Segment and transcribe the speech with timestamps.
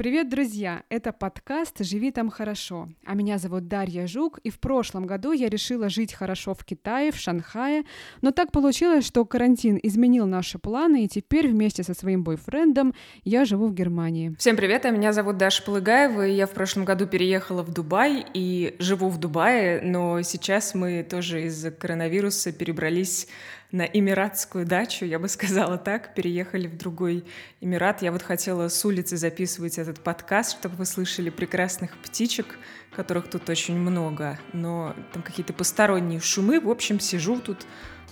[0.00, 0.82] Привет, друзья!
[0.88, 2.88] Это подкаст «Живи там хорошо».
[3.04, 7.12] А меня зовут Дарья Жук, и в прошлом году я решила жить хорошо в Китае,
[7.12, 7.84] в Шанхае,
[8.22, 12.94] но так получилось, что карантин изменил наши планы, и теперь вместе со своим бойфрендом
[13.24, 14.34] я живу в Германии.
[14.38, 18.24] Всем привет, а меня зовут Даша Полыгаева, и я в прошлом году переехала в Дубай
[18.32, 23.28] и живу в Дубае, но сейчас мы тоже из-за коронавируса перебрались
[23.72, 27.24] на эмиратскую дачу, я бы сказала так, переехали в другой
[27.60, 28.02] Эмират.
[28.02, 32.58] Я вот хотела с улицы записывать этот подкаст, чтобы вы слышали прекрасных птичек,
[32.94, 36.60] которых тут очень много, но там какие-то посторонние шумы.
[36.60, 37.66] В общем, сижу тут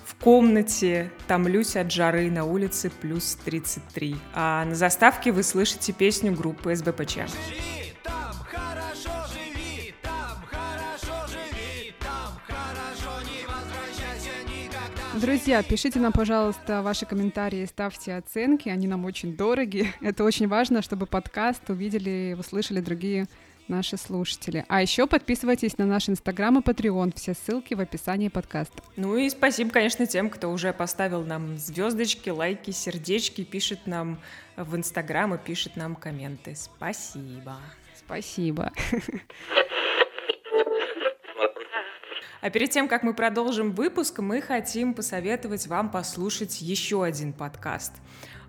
[0.05, 4.17] в комнате, томлюсь от жары на улице плюс 33.
[4.34, 7.19] А на заставке вы слышите песню группы СБПЧ.
[15.21, 19.93] Друзья, пишите нам, пожалуйста, ваши комментарии, ставьте оценки, они нам очень дороги.
[20.01, 23.27] Это очень важно, чтобы подкаст увидели, услышали другие
[23.67, 24.65] наши слушатели.
[24.69, 27.12] А еще подписывайтесь на наш Инстаграм и Patreon.
[27.17, 28.81] Все ссылки в описании подкаста.
[28.97, 34.20] Ну и спасибо, конечно, тем, кто уже поставил нам звездочки, лайки, сердечки, пишет нам
[34.57, 36.55] в Инстаграм и пишет нам комменты.
[36.55, 37.57] Спасибо.
[37.97, 38.70] Спасибо.
[42.41, 47.92] А перед тем, как мы продолжим выпуск, мы хотим посоветовать вам послушать еще один подкаст.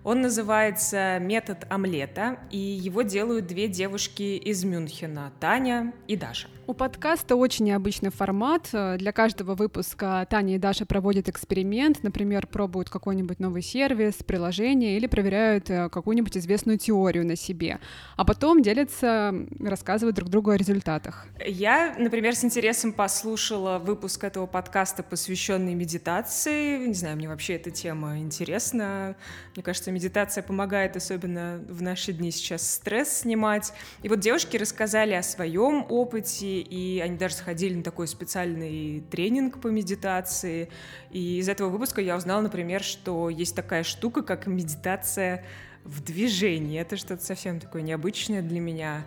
[0.02, 6.48] Он называется «Метод омлета», и его делают две девушки из Мюнхена, Таня и Даша.
[6.66, 8.68] У подкаста очень необычный формат.
[8.70, 15.08] Для каждого выпуска Таня и Даша проводят эксперимент, например, пробуют какой-нибудь новый сервис, приложение или
[15.08, 17.80] проверяют э, какую-нибудь известную теорию на себе,
[18.16, 21.26] а потом делятся, рассказывают друг другу о результатах.
[21.44, 26.86] Я, например, с интересом послушала выпуск этого подкаста, посвященный медитации.
[26.86, 29.16] Не знаю, мне вообще эта тема интересна.
[29.56, 33.72] Мне кажется, медитация помогает, особенно в наши дни сейчас стресс снимать.
[34.02, 39.60] И вот девушки рассказали о своем опыте, и они даже сходили на такой специальный тренинг
[39.60, 40.68] по медитации.
[41.10, 45.44] И из этого выпуска я узнала, например, что есть такая штука, как медитация
[45.84, 46.80] в движении.
[46.80, 49.06] Это что-то совсем такое необычное для меня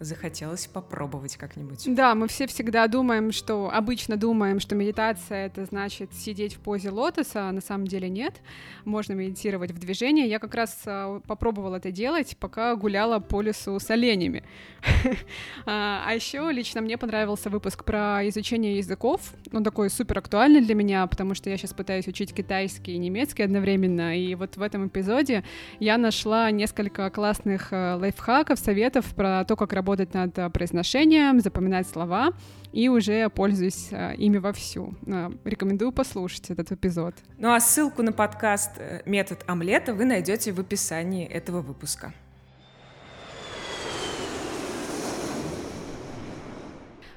[0.00, 1.84] захотелось попробовать как-нибудь.
[1.94, 6.90] Да, мы все всегда думаем, что обычно думаем, что медитация это значит сидеть в позе
[6.90, 8.40] лотоса, а на самом деле нет.
[8.86, 10.26] Можно медитировать в движении.
[10.26, 14.42] Я как раз а, попробовала это делать, пока гуляла по лесу с оленями.
[15.66, 19.20] А, а еще лично мне понравился выпуск про изучение языков.
[19.52, 23.42] Он такой супер актуальный для меня, потому что я сейчас пытаюсь учить китайский и немецкий
[23.42, 24.18] одновременно.
[24.18, 25.44] И вот в этом эпизоде
[25.78, 31.40] я нашла несколько классных э, лайфхаков, советов про то, как работать работать над э, произношением,
[31.40, 32.32] запоминать слова,
[32.72, 34.94] и уже пользуюсь э, ими вовсю.
[35.06, 37.14] Э, рекомендую послушать этот эпизод.
[37.38, 42.12] Ну а ссылку на подкаст «Метод омлета» вы найдете в описании этого выпуска.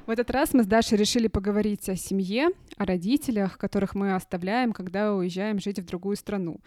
[0.08, 4.74] В этот раз мы с Дашей решили поговорить о семье, о родителях, которых мы оставляем,
[4.74, 6.60] когда уезжаем жить в другую страну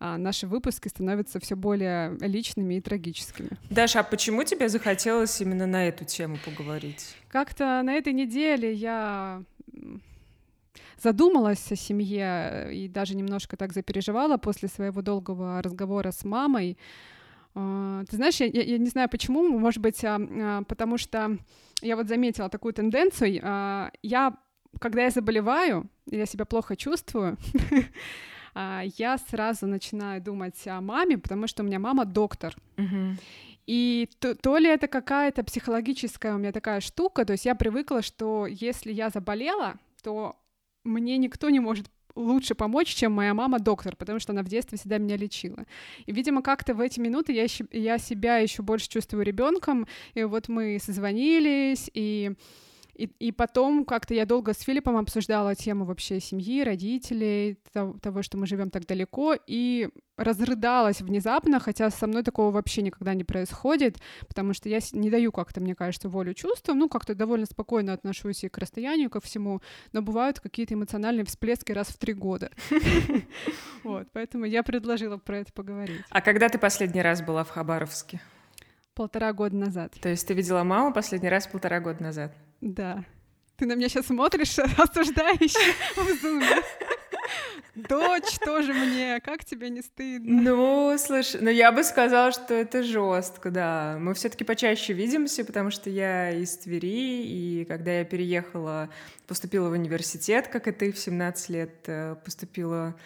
[0.00, 3.50] наши выпуски становятся все более личными и трагическими.
[3.70, 7.16] Даша, а почему тебе захотелось именно на эту тему поговорить?
[7.28, 9.42] Как-то на этой неделе я
[11.02, 16.76] задумалась о семье и даже немножко так запереживала после своего долгого разговора с мамой.
[17.54, 21.38] А, ты знаешь, я, я, не знаю почему, может быть, а, а, потому что
[21.82, 23.34] я вот заметила такую тенденцию.
[24.02, 24.36] Я,
[24.80, 27.76] когда я заболеваю, я себя плохо чувствую, А,
[28.96, 32.56] я сразу начинаю думать о маме, потому что у меня мама доктор.
[32.76, 33.14] Uh-huh.
[33.66, 38.00] И то, то ли это какая-то психологическая у меня такая штука, то есть я привыкла,
[38.00, 40.36] что если я заболела, то
[40.84, 44.78] мне никто не может лучше помочь, чем моя мама доктор, потому что она в детстве
[44.78, 45.64] всегда меня лечила.
[46.06, 49.86] И, видимо, как-то в эти минуты я, я себя еще больше чувствую ребенком.
[50.14, 52.32] И вот мы созвонились, и
[52.98, 58.22] и, и потом как-то я долго с Филиппом обсуждала тему вообще семьи, родителей, того, того
[58.22, 63.22] что мы живем так далеко, и разрыдалась внезапно, хотя со мной такого вообще никогда не
[63.22, 67.92] происходит, потому что я не даю как-то, мне кажется, волю чувствам, ну, как-то довольно спокойно
[67.92, 69.62] отношусь и к расстоянию, ко всему,
[69.92, 72.50] но бывают какие-то эмоциональные всплески раз в три года.
[73.84, 76.02] Вот, поэтому я предложила про это поговорить.
[76.10, 78.20] А когда ты последний раз была в Хабаровске?
[78.94, 79.94] Полтора года назад.
[80.02, 82.34] То есть ты видела маму последний раз полтора года назад?
[82.60, 83.04] Да.
[83.56, 86.62] Ты на меня сейчас смотришь осуждающе в зуме.
[87.74, 90.42] Дочь тоже мне, как тебе не стыдно?
[90.42, 93.98] Ну, слушай, ну я бы сказала, что это жестко, да.
[94.00, 98.88] Мы все-таки почаще видимся, потому что я из Твери, и когда я переехала,
[99.26, 102.96] поступила в университет, как и ты, в 17 лет э, поступила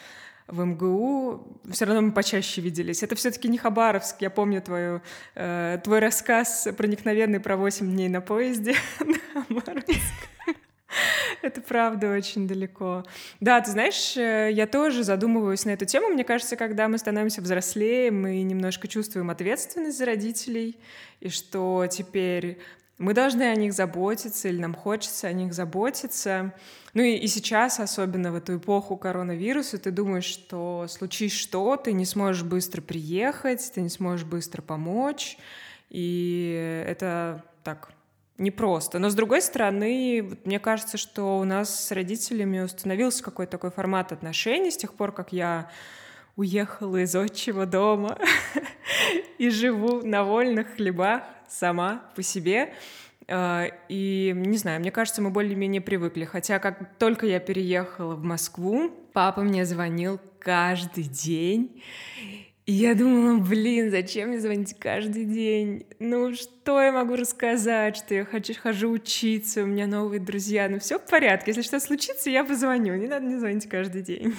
[0.46, 3.02] в МГУ, все равно мы почаще виделись.
[3.02, 4.20] Это все-таки не Хабаровск.
[4.20, 5.00] Я помню твою,
[5.34, 8.74] э, твой рассказ проникновенный про 8 дней на поезде.
[11.42, 13.04] Это правда очень далеко.
[13.40, 16.08] Да, ты знаешь, э, я тоже задумываюсь на эту тему.
[16.08, 20.78] Мне кажется, когда мы становимся взрослее, мы немножко чувствуем ответственность за родителей,
[21.20, 22.58] и что теперь
[23.02, 26.54] мы должны о них заботиться, или нам хочется о них заботиться.
[26.94, 31.92] Ну и, и сейчас, особенно в эту эпоху коронавируса, ты думаешь, что случись что, ты
[31.94, 35.36] не сможешь быстро приехать, ты не сможешь быстро помочь,
[35.90, 37.90] и это так
[38.38, 39.00] непросто.
[39.00, 44.12] Но с другой стороны, мне кажется, что у нас с родителями установился какой-то такой формат
[44.12, 45.68] отношений с тех пор, как я
[46.36, 48.16] уехала из отчего дома
[49.38, 52.72] и живу на вольных хлебах сама по себе.
[53.28, 56.24] А, и не знаю, мне кажется, мы более-менее привыкли.
[56.24, 61.82] Хотя как только я переехала в Москву, папа мне звонил каждый день.
[62.64, 65.84] И я думала, блин, зачем мне звонить каждый день?
[65.98, 70.68] Ну, что я могу рассказать, что я хочу, хожу учиться, у меня новые друзья.
[70.68, 71.50] Ну, все в порядке.
[71.50, 72.94] Если что случится, я позвоню.
[72.94, 74.34] Не надо мне звонить каждый день.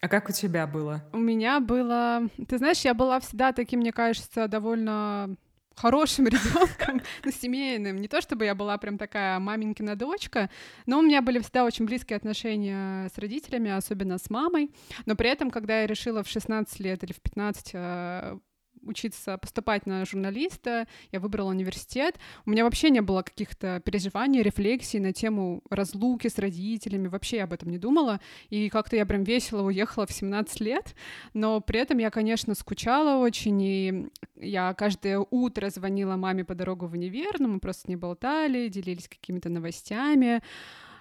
[0.00, 1.04] А как у тебя было?
[1.12, 2.28] У меня было...
[2.48, 5.36] Ты знаешь, я была всегда таким, мне кажется, довольно
[5.76, 8.00] хорошим ребенком, ну, семейным.
[8.00, 10.50] Не то чтобы я была прям такая маменькина дочка,
[10.86, 14.70] но у меня были всегда очень близкие отношения с родителями, особенно с мамой.
[15.06, 18.40] Но при этом, когда я решила в 16 лет или в 15
[18.82, 22.18] учиться, поступать на журналиста, я выбрала университет.
[22.46, 27.44] У меня вообще не было каких-то переживаний, рефлексий на тему разлуки с родителями, вообще я
[27.44, 28.20] об этом не думала.
[28.50, 30.94] И как-то я прям весело уехала в 17 лет,
[31.34, 36.86] но при этом я, конечно, скучала очень, и я каждое утро звонила маме по дорогу
[36.86, 40.42] в универ, но мы просто не болтали, делились какими-то новостями.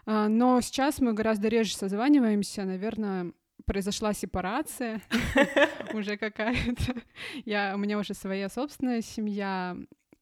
[0.05, 3.31] А, но сейчас мы гораздо реже созваниваемся, наверное,
[3.65, 5.01] произошла сепарация
[5.93, 7.01] уже какая-то.
[7.45, 9.75] Я, у меня уже своя собственная семья,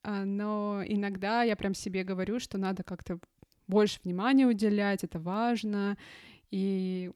[0.03, 3.19] а, но иногда я прям себе говорю, что надо как-то
[3.68, 5.97] больше внимания уделять, это важно.
[6.51, 7.12] И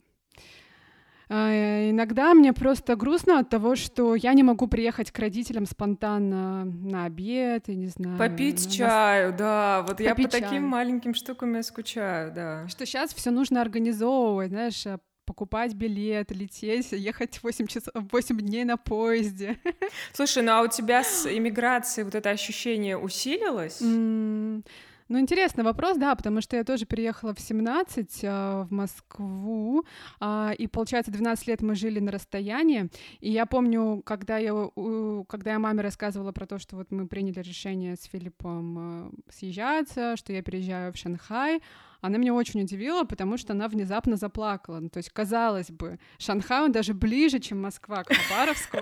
[1.30, 6.66] а, иногда мне просто грустно от того, что я не могу приехать к родителям спонтанно
[6.66, 8.18] на обед, я не знаю.
[8.18, 8.72] Попить на...
[8.72, 9.82] чаю, да.
[9.82, 10.42] Вот Попить я по чай.
[10.42, 12.68] таким маленьким штукам я скучаю, да.
[12.68, 14.86] Что сейчас все нужно организовывать, знаешь,
[15.26, 19.58] покупать билет, лететь, ехать 8, часов, 8 дней на поезде.
[20.14, 23.82] Слушай, ну а у тебя с иммиграцией вот это ощущение усилилось?
[23.82, 24.64] Mm,
[25.10, 29.86] ну, интересный вопрос, да, потому что я тоже переехала в 17 э, в Москву,
[30.20, 35.24] э, и, получается, 12 лет мы жили на расстоянии, и я помню, когда я, э,
[35.28, 40.16] когда я маме рассказывала про то, что вот мы приняли решение с Филиппом э, съезжаться,
[40.16, 41.62] что я переезжаю в Шанхай,
[42.04, 44.82] она меня очень удивила, потому что она внезапно заплакала.
[44.82, 48.78] Ну, то есть, казалось бы, Шанхай, он даже ближе, чем Москва к Хабаровску.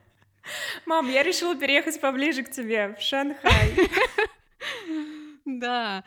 [0.86, 3.70] Мам, я решила переехать поближе к тебе, в Шанхай.
[5.46, 6.04] Да,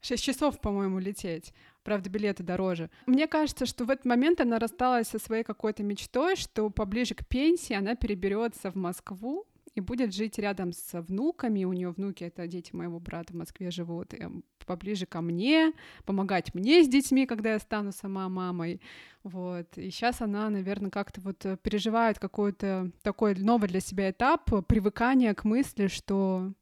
[0.00, 1.52] шесть часов, по-моему, лететь.
[1.82, 2.90] Правда, билеты дороже.
[3.06, 7.26] Мне кажется, что в этот момент она рассталась со своей какой-то мечтой, что поближе к
[7.26, 9.46] пенсии она переберется в Москву,
[9.80, 11.64] и будет жить рядом с внуками.
[11.64, 14.20] У нее внуки это дети моего брата в Москве живут, и
[14.66, 15.72] поближе ко мне,
[16.04, 18.80] помогать мне с детьми, когда я стану сама мамой.
[19.24, 19.76] Вот.
[19.76, 25.44] И сейчас она, наверное, как-то вот переживает какой-то такой новый для себя этап привыкания к
[25.44, 26.52] мысли, что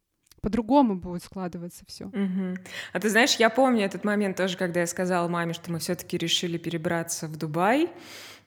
[0.41, 2.06] по-другому будет складываться все.
[2.06, 2.56] Угу.
[2.93, 6.17] А ты знаешь, я помню этот момент тоже, когда я сказала маме, что мы все-таки
[6.17, 7.91] решили перебраться в Дубай.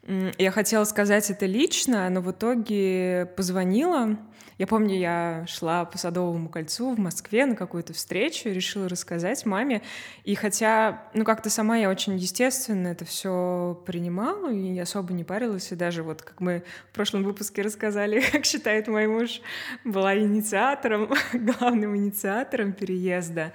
[0.07, 4.17] Я хотела сказать это лично, но в итоге позвонила
[4.61, 9.81] я помню, я шла по Садовому кольцу в Москве на какую-то встречу, решила рассказать маме.
[10.23, 15.71] И хотя, ну, как-то сама я очень естественно это все принимала и особо не парилась.
[15.71, 19.41] И даже вот, как мы в прошлом выпуске рассказали, как считает мой муж,
[19.83, 23.53] была инициатором, главным инициатором переезда.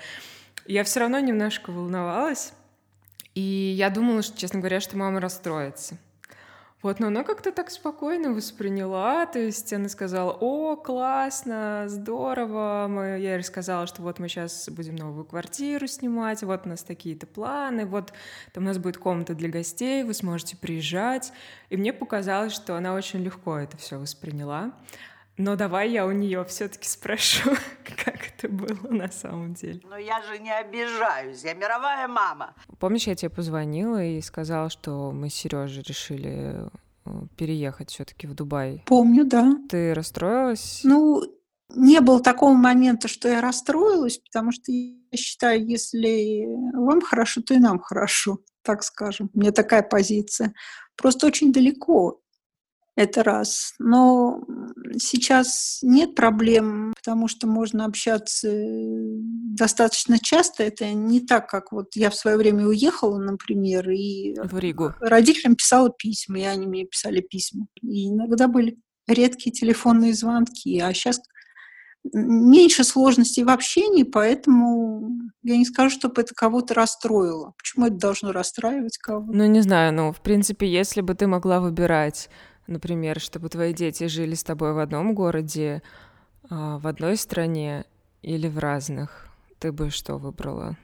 [0.67, 2.53] Я все равно немножко волновалась.
[3.37, 5.99] И я думала, что, честно говоря, что мама расстроится.
[6.87, 13.07] Вот, но она как-то так спокойно восприняла, то есть она сказала, о, классно, здорово, мы,
[13.07, 17.27] я ей рассказала, что вот мы сейчас будем новую квартиру снимать, вот у нас такие-то
[17.27, 18.13] планы, вот
[18.53, 21.33] там у нас будет комната для гостей, вы сможете приезжать,
[21.71, 24.71] и мне показалось, что она очень легко это все восприняла.
[25.39, 27.51] Но давай я у нее все-таки спрошу,
[28.05, 29.81] как это было на самом деле.
[29.85, 32.55] Но я же не обижаюсь, я мировая мама.
[32.79, 36.71] Помнишь, я тебе позвонила и сказала, что мы с Сережей решили
[37.05, 38.83] э, переехать все-таки в Дубай?
[38.87, 39.59] Помню, да.
[39.69, 40.81] Ты расстроилась?
[40.85, 41.23] Ну,
[41.75, 47.55] не было такого момента, что я расстроилась, потому что я считаю, если вам хорошо, то
[47.55, 48.39] и нам хорошо.
[48.63, 49.31] так скажем.
[49.35, 50.55] У меня такая позиция.
[50.97, 52.21] Просто очень далеко.
[52.97, 53.75] Это раз.
[53.79, 54.41] Но
[54.99, 59.17] сейчас нет проблем, потому что можно общаться э,
[59.55, 60.63] достаточно часто.
[60.63, 64.95] Это не так, как вот я в свое время уехала, например, и в Ригу.
[65.01, 67.67] родителям писала письма, и они мне писали письма.
[67.83, 71.21] И иногда были редкие телефонные звонки, а сейчас
[72.15, 75.11] меньше сложностей в общении, поэтому
[75.43, 77.53] я не скажу, чтобы это кого-то расстроило.
[77.59, 79.37] Почему это должно расстраивать кого-то?
[79.37, 82.31] Ну, не знаю, ну, в принципе, если бы ты могла выбирать,
[82.67, 85.83] например, чтобы твои дети жили с тобой в одном городе,
[86.49, 87.85] а, в одной стране
[88.23, 90.77] или в разных, ты бы что выбрала?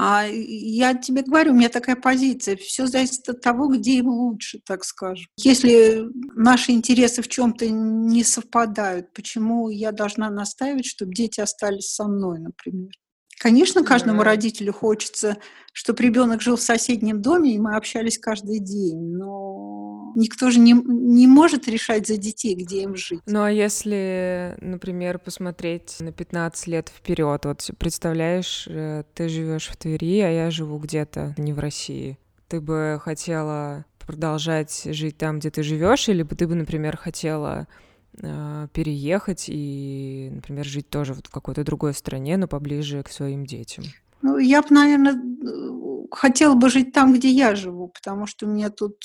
[0.00, 2.54] А я тебе говорю, у меня такая позиция.
[2.56, 5.26] Все зависит от того, где им лучше, так скажем.
[5.36, 6.04] Если
[6.36, 12.38] наши интересы в чем-то не совпадают, почему я должна настаивать, чтобы дети остались со мной,
[12.38, 12.92] например?
[13.38, 15.36] Конечно, каждому родителю хочется,
[15.72, 20.72] чтобы ребенок жил в соседнем доме, и мы общались каждый день, но никто же не,
[20.72, 23.20] не может решать за детей, где им жить.
[23.26, 29.76] Ну а если, например, посмотреть на 15 лет вперед, вот представляешь, э, ты живешь в
[29.76, 32.18] Твери, а я живу где-то не в России.
[32.48, 37.68] Ты бы хотела продолжать жить там, где ты живешь, или бы ты бы, например, хотела
[38.72, 43.84] переехать и, например, жить тоже вот в какой-то другой стране, но поближе к своим детям?
[44.22, 45.14] Ну, я бы, наверное,
[46.10, 48.96] хотела бы жить там, где я живу, потому что у меня тут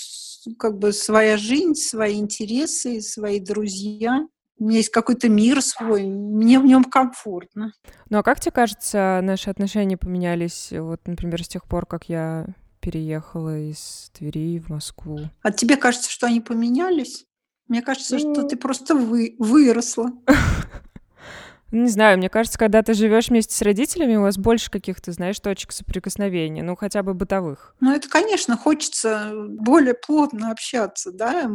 [0.57, 4.27] как бы своя жизнь, свои интересы, свои друзья.
[4.59, 7.73] У меня есть какой-то мир свой, мне в нем комфортно.
[8.09, 12.47] Ну а как тебе кажется, наши отношения поменялись, вот, например, с тех пор, как я
[12.79, 15.19] переехала из Твери в Москву?
[15.41, 17.25] А тебе кажется, что они поменялись?
[17.67, 18.47] Мне кажется, что ну.
[18.47, 20.11] ты просто вы, выросла.
[21.71, 25.39] Не знаю, мне кажется, когда ты живешь вместе с родителями, у вас больше каких-то, знаешь,
[25.39, 27.75] точек соприкосновения, ну хотя бы бытовых.
[27.79, 31.49] Ну это, конечно, хочется более плотно общаться, да.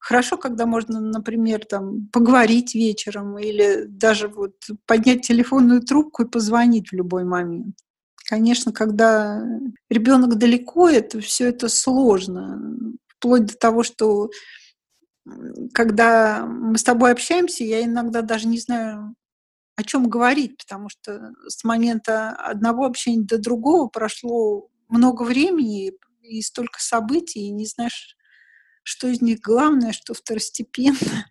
[0.00, 4.54] Хорошо, когда можно, например, там поговорить вечером или даже вот
[4.86, 7.74] поднять телефонную трубку и позвонить в любой момент.
[8.28, 9.42] Конечно, когда
[9.88, 12.60] ребенок далеко, это все это сложно,
[13.06, 14.28] вплоть до того, что
[15.72, 19.14] когда мы с тобой общаемся, я иногда даже не знаю,
[19.76, 25.92] о чем говорить, потому что с момента одного общения до другого прошло много времени
[26.22, 28.16] и столько событий, и не знаешь,
[28.82, 31.26] что из них главное, что второстепенно.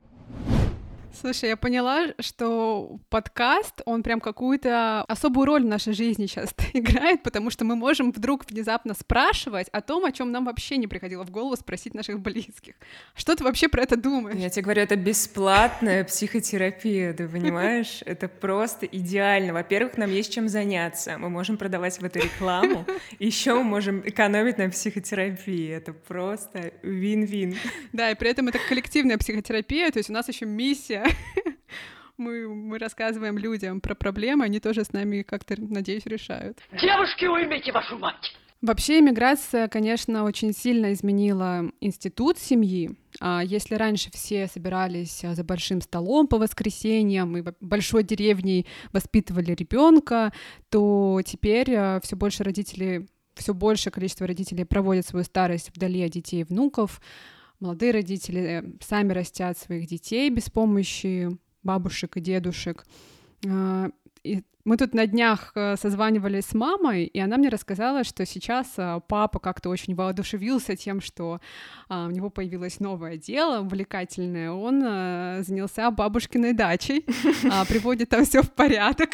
[1.19, 7.23] Слушай, я поняла, что подкаст, он прям какую-то особую роль в нашей жизни сейчас играет,
[7.23, 11.25] потому что мы можем вдруг внезапно спрашивать о том, о чем нам вообще не приходило
[11.25, 12.75] в голову спросить наших близких.
[13.15, 14.37] Что ты вообще про это думаешь?
[14.37, 18.01] Я тебе говорю, это бесплатная психотерапия, ты понимаешь?
[18.05, 19.53] Это просто идеально.
[19.53, 21.17] Во-первых, нам есть чем заняться.
[21.17, 22.85] Мы можем продавать в эту рекламу.
[23.19, 25.69] Еще мы можем экономить на психотерапии.
[25.69, 27.55] Это просто вин-вин.
[27.91, 31.06] Да, и при этом это коллективная психотерапия, то есть у нас еще миссия
[32.17, 36.59] мы, мы рассказываем людям про проблемы, они тоже с нами как-то, надеюсь, решают.
[36.71, 38.35] Девушки, уймите вашу мать!
[38.61, 42.89] Вообще иммиграция, конечно, очень сильно изменила институт семьи.
[43.19, 50.33] А если раньше все собирались за большим столом по воскресеньям и большой деревней воспитывали ребенка,
[50.69, 56.11] то теперь э, все больше родителей, все большее количество родителей проводят свою старость вдали от
[56.11, 56.99] детей и внуков,
[57.59, 61.29] молодые родители э, сами растят своих детей без помощи
[61.63, 62.85] бабушек и дедушек.
[63.47, 63.89] А,
[64.23, 68.73] и мы тут на днях э, созванивались с мамой, и она мне рассказала, что сейчас
[68.77, 71.39] э, папа как-то очень воодушевился тем, что
[71.87, 74.51] а, у него появилось новое дело увлекательное.
[74.51, 74.81] Он
[75.43, 77.05] занялся бабушкиной дачей,
[77.49, 79.09] а, приводит там все в порядок,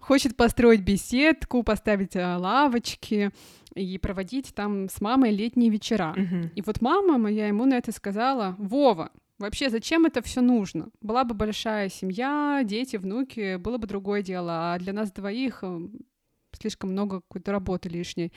[0.00, 3.32] хочет построить беседку, поставить лавочки,
[3.74, 6.14] и проводить там с мамой летние вечера.
[6.16, 6.50] Uh-huh.
[6.54, 10.90] И вот мама моя ему на это сказала, Вова, вообще зачем это все нужно?
[11.00, 15.80] Была бы большая семья, дети, внуки, было бы другое дело, а для нас двоих э,
[16.52, 18.32] слишком много какой-то работы лишней.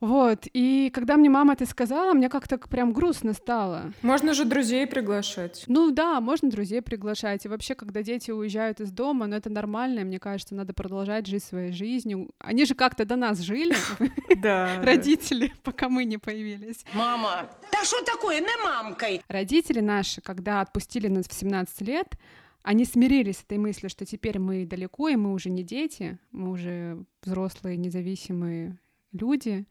[0.00, 3.92] Вот, и когда мне мама это сказала, мне как-то прям грустно стало.
[4.00, 5.64] Можно же друзей приглашать.
[5.66, 7.44] Ну да, можно друзей приглашать.
[7.44, 11.44] И вообще, когда дети уезжают из дома, ну это нормально, мне кажется, надо продолжать жить
[11.44, 12.30] своей жизнью.
[12.38, 13.74] Они же как-то до нас жили,
[14.84, 16.84] родители, пока мы не появились.
[16.94, 19.20] Мама, да что такое, не мамкой?
[19.28, 22.16] Родители наши, когда отпустили нас в 17 лет,
[22.62, 26.50] они смирились с этой мыслью, что теперь мы далеко, и мы уже не дети, мы
[26.50, 28.78] уже взрослые, независимые
[29.12, 29.66] люди,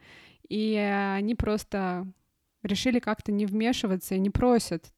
[0.48, 2.08] и они просто
[2.64, 4.92] решили как-то не вмешиваться и не просят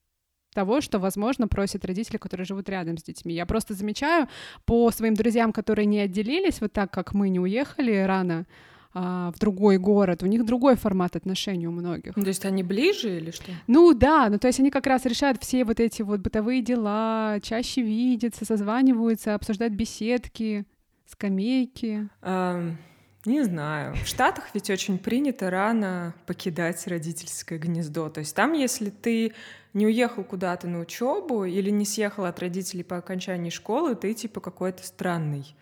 [0.53, 3.33] того, что, возможно, просят родители, которые живут рядом с детьми.
[3.33, 4.27] Я просто замечаю
[4.65, 8.45] по своим друзьям, которые не отделились вот так, как мы не уехали рано,
[8.93, 12.17] а, в другой город, у них другой формат отношений у многих.
[12.17, 13.51] Ну, то есть они ближе или что?
[13.67, 17.39] Ну да, ну то есть они как раз решают все вот эти вот бытовые дела,
[17.41, 20.65] чаще видятся, созваниваются, обсуждают беседки,
[21.05, 22.09] скамейки.
[22.21, 22.75] Um...
[23.25, 23.95] Не знаю.
[23.95, 28.09] В Штатах ведь очень принято рано покидать родительское гнездо.
[28.09, 29.33] То есть там, если ты
[29.73, 34.41] не уехал куда-то на учебу или не съехал от родителей по окончании школы, ты типа
[34.41, 35.55] какой-то странный.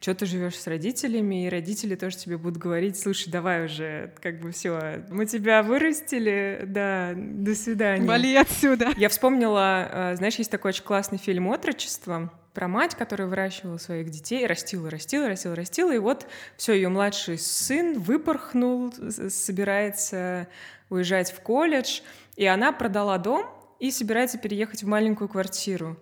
[0.00, 4.40] Что ты живешь с родителями, и родители тоже тебе будут говорить, слушай, давай уже, как
[4.40, 8.06] бы все, мы тебя вырастили, да, до свидания.
[8.06, 8.94] Вали отсюда.
[8.96, 14.10] Я вспомнила, э, знаешь, есть такой очень классный фильм «Отрочество», про мать, которая выращивала своих
[14.10, 16.26] детей, растила, растила, растила, растила, и вот
[16.56, 18.92] все, ее младший сын выпорхнул,
[19.28, 20.48] собирается
[20.88, 22.00] уезжать в колледж,
[22.36, 23.46] и она продала дом
[23.78, 25.96] и собирается переехать в маленькую квартиру.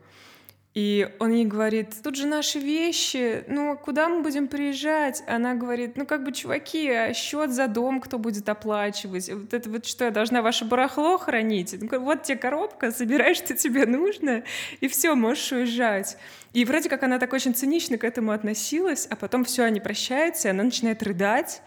[0.74, 5.24] И он ей говорит, тут же наши вещи, ну куда мы будем приезжать?
[5.26, 9.28] Она говорит, ну как бы, чуваки, а счет за дом кто будет оплачивать?
[9.30, 11.74] Вот это вот что, я должна ваше барахло хранить?
[11.90, 14.44] Вот тебе коробка, собирай, что тебе нужно,
[14.80, 16.18] и все, можешь уезжать.
[16.52, 20.48] И вроде как она так очень цинично к этому относилась, а потом все, они прощаются,
[20.48, 21.62] и она начинает рыдать,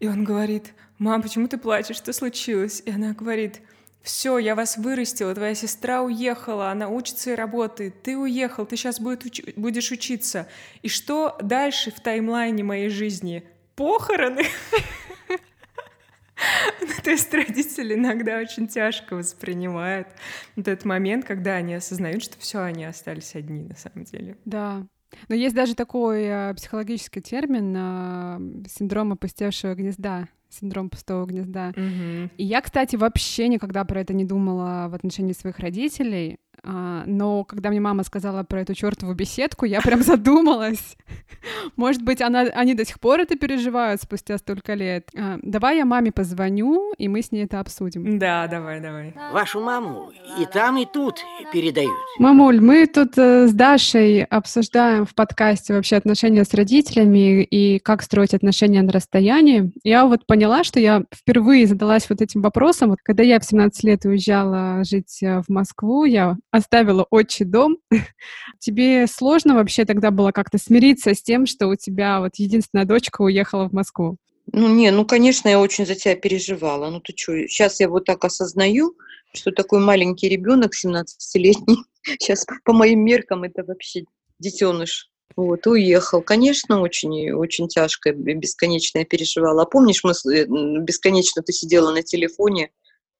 [0.00, 2.82] и он говорит, мам, почему ты плачешь, что случилось?
[2.84, 3.60] И она говорит,
[4.02, 8.98] все, я вас вырастила, твоя сестра уехала, она учится и работает, ты уехал, ты сейчас
[8.98, 10.48] будет уч- будешь учиться.
[10.82, 13.44] И что дальше в таймлайне моей жизни?
[13.76, 14.44] Похороны?
[16.80, 20.08] Ну, то есть родители иногда очень тяжко воспринимают
[20.56, 24.38] этот момент, когда они осознают, что все, они остались одни на самом деле.
[24.46, 24.86] Да.
[25.28, 31.70] Но есть даже такой э, психологический термин э, синдром опустевшего гнезда синдром пустого гнезда.
[31.70, 32.30] Mm-hmm.
[32.36, 36.38] И я, кстати, вообще никогда про это не думала в отношении своих родителей.
[36.62, 40.96] А, но когда мне мама сказала про эту чертову беседку, я прям задумалась.
[41.76, 45.08] Может быть, она, они до сих пор это переживают спустя столько лет.
[45.16, 48.18] А, давай я маме позвоню, и мы с ней это обсудим.
[48.18, 49.14] Да, давай, давай.
[49.32, 51.20] Вашу маму и там, и тут
[51.52, 51.92] передают.
[52.18, 58.02] Мамуль, мы тут э, с Дашей обсуждаем в подкасте вообще отношения с родителями и как
[58.02, 59.72] строить отношения на расстоянии.
[59.82, 62.90] Я вот поняла, что я впервые задалась вот этим вопросом.
[62.90, 67.78] Вот когда я в 17 лет уезжала жить э, в Москву, я оставила отчий дом.
[68.58, 73.22] Тебе сложно вообще тогда было как-то смириться с тем, что у тебя вот единственная дочка
[73.22, 74.16] уехала в Москву?
[74.52, 76.90] Ну, не, ну, конечно, я очень за тебя переживала.
[76.90, 78.96] Ну, ты что, сейчас я вот так осознаю,
[79.32, 84.04] что такой маленький ребенок, 17-летний, сейчас по моим меркам это вообще
[84.38, 85.08] детеныш.
[85.36, 86.22] Вот, уехал.
[86.22, 89.62] Конечно, очень, очень тяжко, бесконечно я переживала.
[89.62, 90.46] А помнишь, мы э,
[90.80, 92.70] бесконечно ты сидела на телефоне,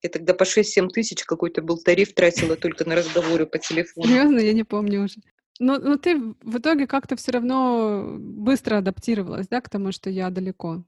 [0.02, 4.06] я тогда по 6-7 тысяч какой-то был тариф, тратила только на разговоры по телефону.
[4.06, 5.16] Серьезно, я не помню уже.
[5.58, 10.30] Но, но ты в итоге как-то все равно быстро адаптировалась, да, к тому, что я
[10.30, 10.82] далеко?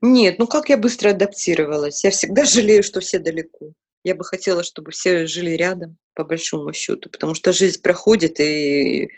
[0.00, 2.02] Нет, ну как я быстро адаптировалась?
[2.02, 3.72] Я всегда жалею, что все далеко.
[4.02, 9.10] Я бы хотела, чтобы все жили рядом, по большому счету, потому что жизнь проходит, и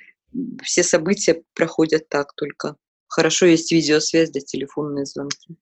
[0.63, 2.77] все события проходят так только.
[3.09, 5.57] Хорошо есть видеосвязь да телефонные звонки.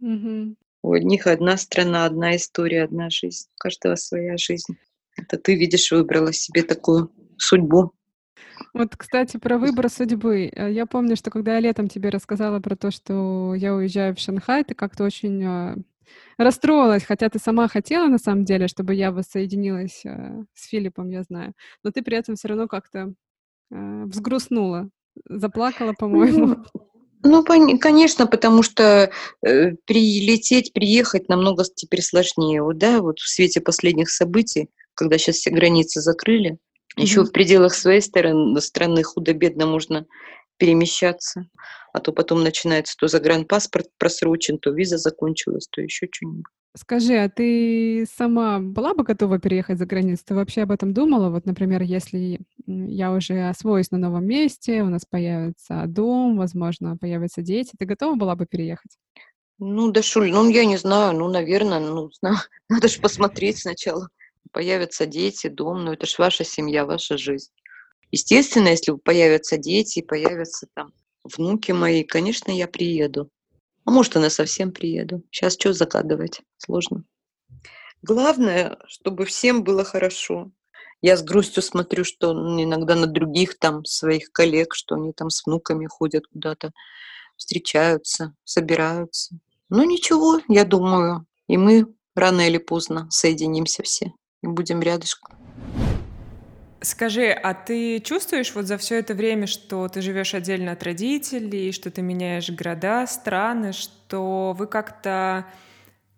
[0.00, 0.56] Угу.
[0.84, 3.48] У одних одна страна, одна история, одна жизнь.
[3.54, 4.76] У каждого своя жизнь.
[5.16, 7.92] Это ты, видишь, выбрала себе такую судьбу.
[8.74, 10.50] Вот, кстати, про выбор судьбы.
[10.54, 14.18] Э, я помню, что когда я летом тебе рассказала про то, что я уезжаю в
[14.18, 15.76] Шанхай, ты как-то очень э,
[16.36, 21.22] расстроилась, хотя ты сама хотела, на самом деле, чтобы я воссоединилась э, с Филиппом, я
[21.22, 21.54] знаю.
[21.82, 23.14] Но ты при этом все равно как-то
[23.70, 24.90] взгрустнула,
[25.30, 26.62] заплакала, по-моему.
[27.26, 29.10] Ну, конечно, потому что
[29.42, 32.62] э, прилететь, приехать намного теперь сложнее.
[32.62, 37.02] Вот, да, вот в свете последних событий, когда сейчас все границы закрыли, mm-hmm.
[37.02, 40.06] еще в пределах своей стороны, страны худо-бедно можно
[40.58, 41.48] перемещаться,
[41.94, 46.44] а то потом начинается то загранпаспорт просрочен, то виза закончилась, то еще что-нибудь.
[46.76, 50.24] Скажи, а ты сама была бы готова переехать за границу?
[50.26, 51.30] Ты вообще об этом думала?
[51.30, 57.42] Вот, например, если я уже освоюсь на новом месте, у нас появится дом, возможно, появятся
[57.42, 58.98] дети, ты готова была бы переехать?
[59.60, 62.10] Ну, да, Шуль, ну, я не знаю, ну, наверное, ну,
[62.68, 64.08] надо же посмотреть сначала.
[64.50, 67.52] Появятся дети, дом, ну, это же ваша семья, ваша жизнь.
[68.10, 73.30] Естественно, если появятся дети, появятся там внуки мои, конечно, я приеду.
[73.84, 75.22] А может, и совсем приеду.
[75.30, 76.40] Сейчас что загадывать?
[76.56, 77.04] Сложно.
[78.02, 80.50] Главное, чтобы всем было хорошо.
[81.00, 85.44] Я с грустью смотрю, что иногда на других там своих коллег, что они там с
[85.44, 86.72] внуками ходят куда-то,
[87.36, 89.36] встречаются, собираются.
[89.68, 95.43] Ну ничего, я думаю, и мы рано или поздно соединимся все и будем рядышком.
[96.84, 101.72] Скажи, а ты чувствуешь вот за все это время, что ты живешь отдельно от родителей,
[101.72, 105.46] что ты меняешь города, страны, что вы как-то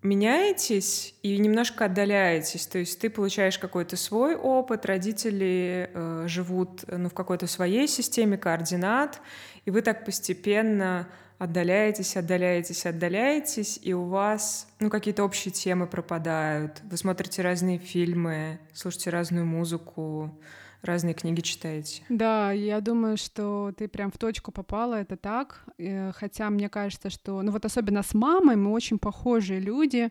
[0.02, 2.66] меняетесь и немножко отдаляетесь.
[2.66, 8.36] То есть ты получаешь какой-то свой опыт, родители э, живут ну, в какой-то своей системе
[8.36, 9.20] координат,
[9.66, 16.80] и вы так постепенно отдаляетесь, отдаляетесь, отдаляетесь, и у вас ну, какие-то общие темы пропадают.
[16.84, 20.38] Вы смотрите разные фильмы, слушаете разную музыку,
[20.82, 22.02] разные книги читаете.
[22.08, 25.64] Да, я думаю, что ты прям в точку попала, это так.
[25.78, 30.10] Э, хотя мне кажется, что, ну вот особенно с мамой мы очень похожие люди.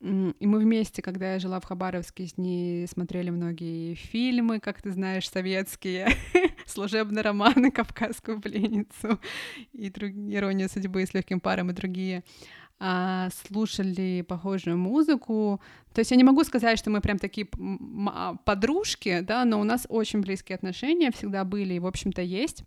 [0.00, 4.92] И мы вместе, когда я жила в Хабаровске, с ней смотрели многие фильмы, как ты
[4.92, 6.08] знаешь, советские,
[6.70, 9.20] служебные романы, «Кавказскую пленницу»
[9.72, 10.10] и друг...
[10.10, 12.24] «Ирония судьбы» с легким паром и другие
[12.78, 15.60] а, слушали похожую музыку.
[15.92, 17.46] То есть я не могу сказать, что мы прям такие
[18.08, 22.64] а, подружки, да, но у нас очень близкие отношения всегда были и, в общем-то, есть.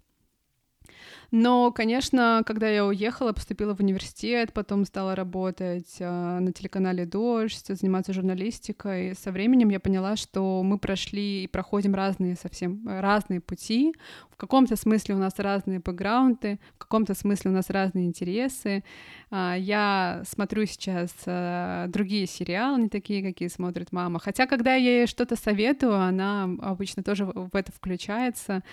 [1.36, 7.65] Но, конечно, когда я уехала, поступила в университет, потом стала работать э, на телеканале «Дождь»,
[7.65, 13.96] заниматься журналистикой, со временем я поняла, что мы прошли и проходим разные совсем разные пути.
[14.30, 18.84] В каком-то смысле у нас разные бэкграунды, в каком-то смысле у нас разные интересы.
[19.34, 24.19] Э, я смотрю сейчас э, другие сериалы, не такие, какие смотрит мама.
[24.19, 28.63] Хотя, когда я ей что-то советую, она обычно тоже в это включается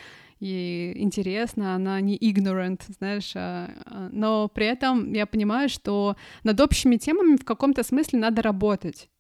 [0.40, 6.58] и интересно, она не ignorant, знаешь, а, а, но при этом я понимаю, что над
[6.60, 9.10] общими темами в каком-то смысле надо работать.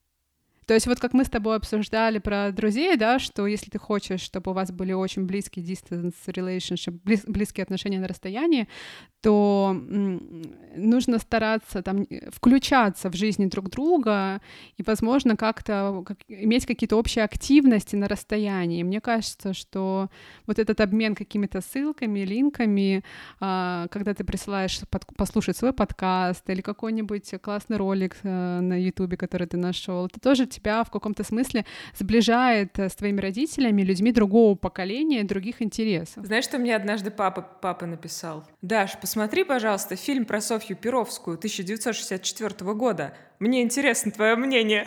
[0.70, 4.20] То есть вот как мы с тобой обсуждали про друзей, да, что если ты хочешь,
[4.20, 8.68] чтобы у вас были очень близкие distance relationship, близ, близкие отношения на расстоянии,
[9.20, 9.76] то
[10.76, 14.40] нужно стараться там включаться в жизни друг друга
[14.76, 18.84] и, возможно, как-то как, иметь какие-то общие активности на расстоянии.
[18.84, 20.08] Мне кажется, что
[20.46, 23.02] вот этот обмен какими-то ссылками, линками,
[23.40, 29.16] а, когда ты присылаешь под, послушать свой подкаст или какой-нибудь классный ролик э, на Ютубе,
[29.16, 34.54] который ты нашел, это тоже тебя в каком-то смысле сближает с твоими родителями, людьми другого
[34.54, 36.24] поколения, других интересов.
[36.24, 38.44] Знаешь, что мне однажды папа, папа написал?
[38.62, 43.14] Даш, посмотри, пожалуйста, фильм про Софью Перовскую 1964 года.
[43.38, 44.86] Мне интересно твое мнение.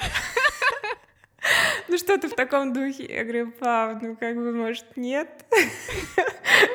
[1.87, 3.05] Ну что-то в таком духе.
[3.05, 5.45] Я говорю, пап, ну как бы, может, нет?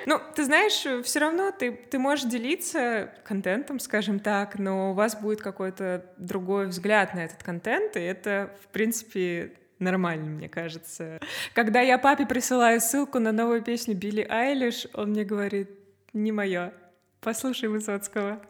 [0.06, 5.14] Ну, ты знаешь, все равно ты, ты можешь делиться контентом, скажем так, но у вас
[5.14, 11.20] будет какой-то другой взгляд на этот контент, и это, в принципе, нормально, мне кажется.
[11.54, 15.70] Когда я папе присылаю ссылку на новую песню Билли Айлиш, он мне говорит,
[16.12, 16.72] не мое.
[17.20, 18.40] Послушай Высоцкого.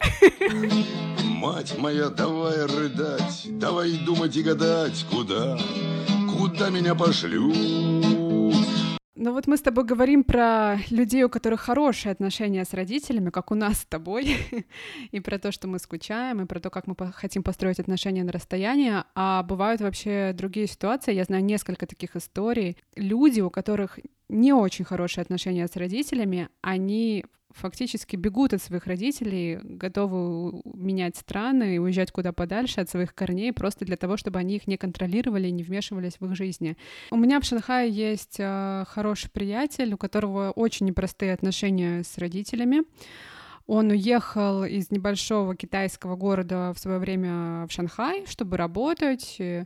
[1.41, 5.57] Мать моя, давай рыдать, давай думать и гадать, куда,
[6.37, 7.55] куда меня пошлют.
[9.15, 13.53] Ну вот мы с тобой говорим про людей, у которых хорошие отношения с родителями, как
[13.53, 14.37] у нас с тобой,
[15.13, 18.33] и про то, что мы скучаем, и про то, как мы хотим построить отношения на
[18.33, 19.05] расстоянии.
[19.15, 21.15] А бывают вообще другие ситуации.
[21.15, 22.77] Я знаю несколько таких историй.
[22.97, 27.25] Люди, у которых не очень хорошие отношения с родителями, они
[27.59, 33.53] фактически бегут от своих родителей, готовы менять страны и уезжать куда подальше от своих корней
[33.53, 36.77] просто для того, чтобы они их не контролировали и не вмешивались в их жизни.
[37.11, 42.85] У меня в Шанхае есть э, хороший приятель, у которого очень непростые отношения с родителями.
[43.69, 49.37] Он уехал из небольшого китайского города в свое время в Шанхай, чтобы работать.
[49.39, 49.65] И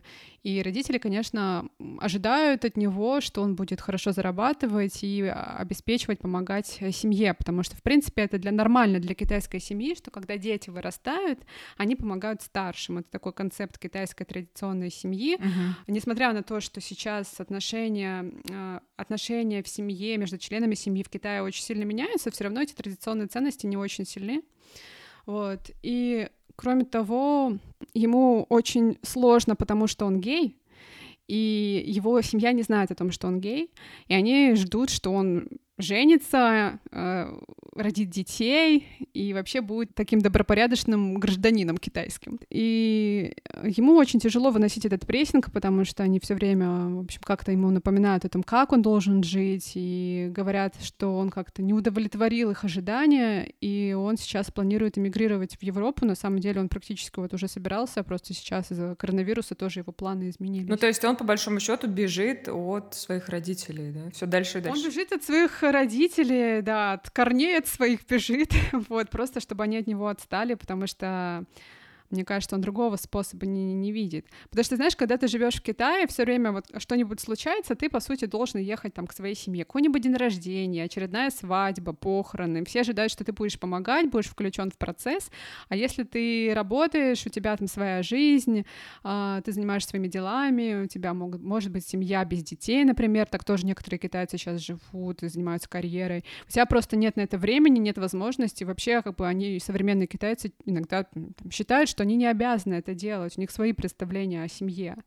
[0.63, 7.63] родители, конечно, ожидают от него, что он будет хорошо зарабатывать и обеспечивать, помогать семье, потому
[7.63, 11.39] что, в принципе, это для нормально для китайской семьи, что когда дети вырастают,
[11.77, 12.97] они помогают старшим.
[12.97, 15.37] Это такой концепт китайской традиционной семьи.
[15.37, 15.73] Uh-huh.
[15.87, 21.41] Несмотря на то, что сейчас отношения, а, отношения в семье между членами семьи в Китае
[21.41, 24.43] очень сильно меняются, все равно эти традиционные ценности не очень сильны.
[25.25, 25.71] Вот.
[25.81, 27.57] И Кроме того,
[27.93, 30.57] ему очень сложно, потому что он гей,
[31.27, 33.71] и его семья не знает о том, что он гей,
[34.07, 37.35] и они ждут, что он женится, э,
[37.75, 42.39] родит детей и вообще будет таким добропорядочным гражданином китайским.
[42.49, 47.51] И ему очень тяжело выносить этот прессинг, потому что они все время, в общем, как-то
[47.51, 52.51] ему напоминают о том, как он должен жить, и говорят, что он как-то не удовлетворил
[52.51, 56.05] их ожидания, и он сейчас планирует эмигрировать в Европу.
[56.05, 60.29] На самом деле он практически вот уже собирался, просто сейчас из-за коронавируса тоже его планы
[60.29, 60.69] изменились.
[60.69, 64.11] Ну, то есть он, по большому счету, бежит от своих родителей, да?
[64.11, 64.79] Все дальше и дальше.
[64.79, 68.51] Он бежит от своих родители, да, от корней от своих бежит,
[68.89, 71.45] вот, просто чтобы они от него отстали, потому что
[72.13, 74.27] Мне кажется, он другого способа не, не видит.
[74.51, 77.99] Потому что, знаешь, когда ты живешь в Китае, все время вот что-нибудь случается, ты, по
[77.99, 79.65] сути, должен ехать там к своей семье.
[79.65, 82.63] Какой-нибудь день рождения, очередная свадьба, похороны.
[82.65, 85.31] Все ожидают, что ты будешь помогать, будешь включен в процесс.
[85.69, 88.63] А если ты работаешь, у тебя там своя жизнь,
[89.03, 93.43] а, ты занимаешься своими делами, у тебя могут, может быть семья без детей, например, так
[93.43, 96.23] тоже некоторые китайцы сейчас живут и занимаются карьерой.
[96.47, 98.63] У тебя просто нет на это времени, нет возможности.
[98.63, 103.37] Вообще, как бы они, современные китайцы, иногда там, считают, что они не обязаны это делать,
[103.37, 104.97] у них свои представления о семье.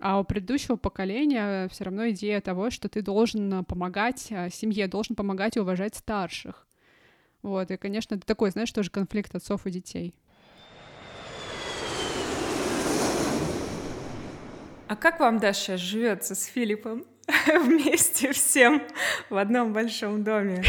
[0.00, 5.14] А у предыдущего поколения все равно идея того, что ты должен помогать а, семье, должен
[5.14, 6.66] помогать и уважать старших.
[7.42, 10.14] Вот, и, конечно, это такой, знаешь, тоже конфликт отцов и детей.
[14.88, 17.04] А как вам, Даша, живется с Филиппом?
[17.46, 18.82] Вместе всем
[19.30, 20.62] в одном большом доме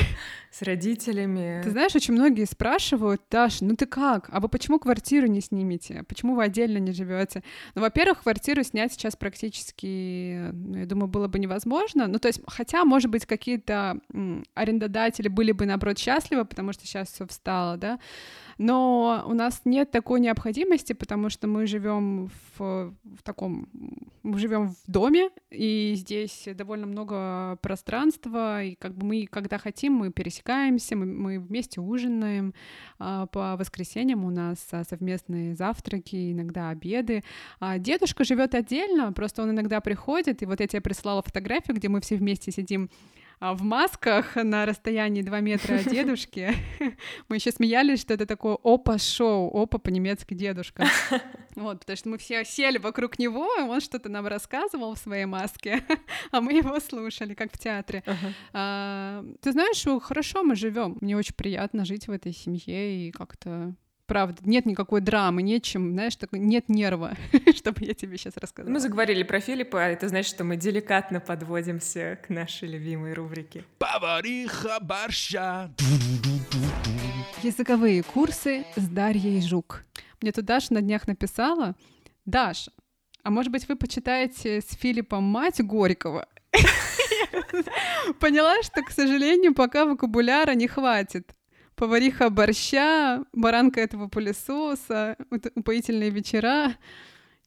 [0.55, 1.61] с родителями.
[1.63, 4.29] Ты знаешь, очень многие спрашивают, Даша, ну ты как?
[4.31, 6.03] А вы почему квартиру не снимете?
[6.07, 7.43] Почему вы отдельно не живете?
[7.73, 12.07] Ну, во-первых, квартиру снять сейчас практически, ну, я думаю, было бы невозможно.
[12.07, 13.99] Ну, то есть, хотя, может быть, какие-то
[14.53, 17.99] арендодатели были бы, наоборот, счастливы, потому что сейчас все встало, да,
[18.57, 23.67] но у нас нет такой необходимости, потому что мы живем в, в таком,
[24.23, 29.93] мы живем в доме, и здесь довольно много пространства, и как бы мы, когда хотим,
[29.93, 32.53] мы пересекаемся, мы, мы вместе ужинаем,
[32.97, 37.23] а, по воскресеньям у нас а, совместные завтраки, иногда обеды.
[37.59, 41.89] А дедушка живет отдельно, просто он иногда приходит, и вот я тебе прислала фотографию, где
[41.89, 42.89] мы все вместе сидим
[43.39, 46.55] в масках на расстоянии 2 метра от дедушки.
[47.27, 50.87] Мы еще смеялись, что это такое опа-шоу, опа по-немецки дедушка.
[51.55, 55.23] Вот, потому что мы все сели вокруг него, и он что-то нам рассказывал в своей
[55.23, 55.85] маске,
[56.31, 58.03] а мы его слушали, как в театре.
[58.05, 58.33] Uh-huh.
[58.51, 60.97] А, ты знаешь, хорошо мы живем.
[60.99, 63.73] Мне очень приятно жить в этой семье и как-то
[64.07, 67.17] Правда, нет никакой драмы, нечем, знаешь, такой, нет нерва,
[67.55, 68.71] чтобы я тебе сейчас рассказала.
[68.71, 73.63] Мы заговорили про Филиппа, а это значит, что мы деликатно подводимся к нашей любимой рубрике.
[73.79, 75.71] Повариха борща.
[77.41, 79.83] Языковые курсы с Дарьей Жук.
[80.21, 81.75] Мне тут Даша на днях написала,
[82.25, 82.71] Даша,
[83.23, 86.27] а может быть вы почитаете с Филиппом мать Горького?
[88.19, 91.35] Поняла, что, к сожалению, пока вокабуляра не хватит
[91.75, 95.17] повариха борща, баранка этого пылесоса,
[95.55, 96.75] упоительные вечера.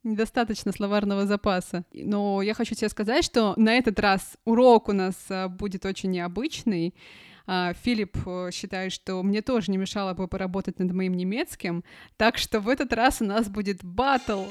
[0.05, 1.85] Недостаточно словарного запаса.
[1.93, 6.13] Но я хочу тебе сказать, что на этот раз урок у нас а, будет очень
[6.13, 6.95] необычный.
[7.51, 11.83] А, Филипп э, считает, что мне тоже не мешало бы поработать над моим немецким,
[12.19, 14.45] так что в этот раз у нас будет батл.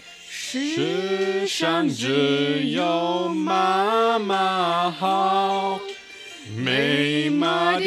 [7.29, 7.79] Мама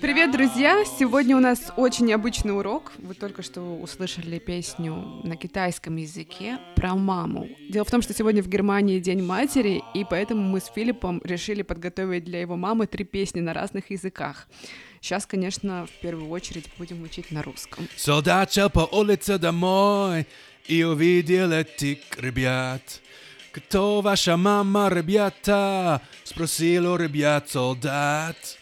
[0.00, 0.82] Привет, друзья!
[0.98, 2.92] Сегодня у нас очень необычный урок.
[2.98, 7.48] Вы только что услышали песню на китайском языке про маму.
[7.68, 11.60] Дело в том, что сегодня в Германии День матери, и поэтому мы с Филиппом решили
[11.60, 14.48] подготовить для его мамы три песни на разных языках.
[15.02, 17.86] Сейчас, конечно, в первую очередь будем учить на русском.
[17.96, 20.26] Солдат шел по улице домой
[20.66, 23.00] и увидел этих ребят.
[23.52, 28.56] כתוב השממה רביעתה, ספרסילו רביעת סולדת.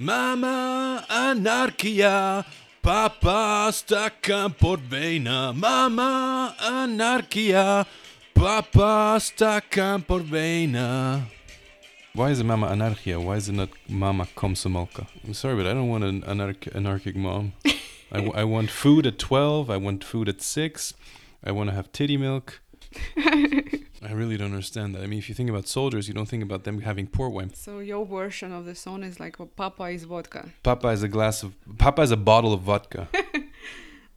[0.00, 2.44] Mama anarchia,
[2.86, 5.52] papa sta camporvena.
[5.52, 7.84] Mama anarchia,
[8.32, 11.22] papa sta camporvena.
[12.14, 13.16] Why is it Mama Anarchia?
[13.20, 15.06] Why is it not Mama Komsomolka?
[15.24, 17.44] I'm sorry, but I don't want an anarch- anarchic mom.
[18.12, 19.68] I, w- I want food at 12.
[19.70, 20.94] I want food at 6.
[21.44, 22.60] I want to have titty milk.
[24.07, 25.03] I really don't understand that.
[25.03, 27.53] I mean, if you think about soldiers, you don't think about them having port wine.
[27.53, 30.49] So your version of the song is like well, Papa is vodka.
[30.63, 33.07] Papa is a glass of Papa is a bottle of vodka.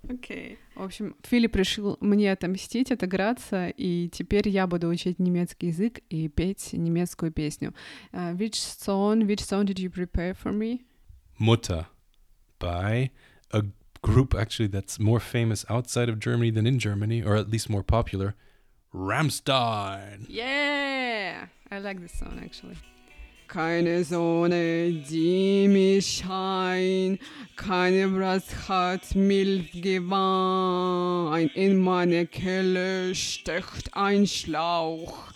[0.09, 0.59] Окей.
[0.59, 0.59] Okay.
[0.77, 6.29] В общем, Филипп решил мне отомстить, отыграться, и теперь я буду учить немецкий язык и
[6.29, 7.75] петь немецкую песню.
[8.13, 10.83] Uh, which song, which song did you prepare for me?
[11.39, 11.87] Mutter
[12.59, 13.11] by
[13.53, 13.63] a
[14.03, 17.83] group actually that's more famous outside of Germany than in Germany, or at least more
[17.83, 18.35] popular.
[18.93, 20.27] Ramstein.
[20.29, 22.77] Yeah, I like this song actually.
[23.49, 27.21] Keine Sonne, die mich scheint,
[27.55, 35.33] keine Bratz hat Milch geweint, in meine Kelle steckt ein Schlauch,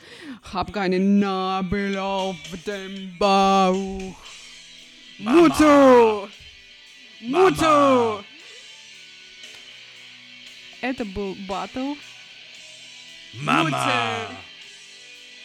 [0.53, 2.37] hab keinen Nabel auf
[2.67, 4.17] dem Bauch.
[5.19, 5.43] Mama.
[5.43, 6.29] Mutter!
[7.21, 8.25] Mutter!
[10.83, 11.95] Это был батл
[13.42, 14.28] Мама!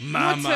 [0.00, 0.54] Мама!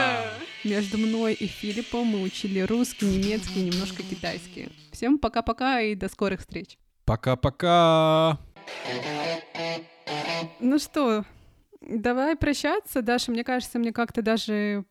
[0.63, 4.69] Между мной и Филиппом мы учили русский, немецкий, немножко китайский.
[4.93, 6.79] Всем пока-пока и до скорых встреч.
[7.05, 8.39] Пока-пока!
[10.61, 11.25] Ну что,
[11.81, 13.31] давай прощаться, Даша.
[13.31, 14.85] Мне кажется, мне как-то даже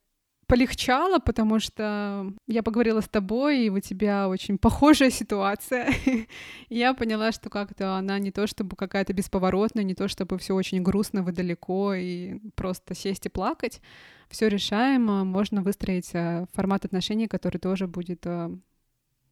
[0.53, 5.91] полегчало, потому что я поговорила с тобой, и у тебя очень похожая ситуация.
[6.69, 10.83] я поняла, что как-то она не то чтобы какая-то бесповоротная, не то чтобы все очень
[10.83, 13.81] грустно, вы далеко, и просто сесть и плакать.
[14.29, 18.55] Все решаемо, можно выстроить э, формат отношений, который тоже будет э,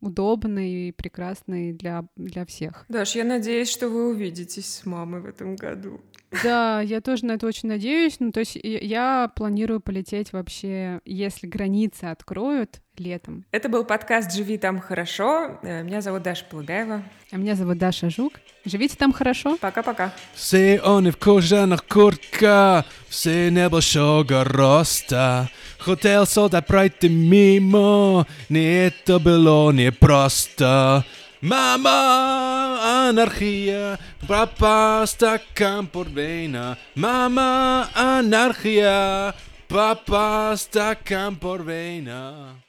[0.02, 2.86] удобный и прекрасный для, для всех.
[2.90, 6.02] Даш, я надеюсь, что вы увидитесь с мамой в этом году.
[6.44, 8.20] Да, я тоже на это очень надеюсь.
[8.20, 13.44] Ну, то есть я планирую полететь вообще, если границы откроют, летом.
[13.52, 15.60] Это был подкаст «Живи там хорошо».
[15.64, 17.04] Э, меня зовут Даша Плагаева.
[17.32, 18.34] А меня зовут Даша Жук.
[18.64, 19.58] Живите там хорошо.
[19.60, 20.14] Пока-пока.
[20.36, 25.50] Все они в кожаных куртках, все небольшого роста.
[25.80, 31.04] Хотел солдат пройти мимо, не это было непросто.
[31.42, 36.78] Мама, анархия, папа, стакан порвейна.
[36.94, 39.34] Мама, анархия,
[39.68, 42.62] папа, стакан порвейна.